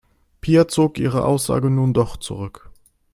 [0.39, 2.71] Pia zog ihre Aussage nun doch zurück.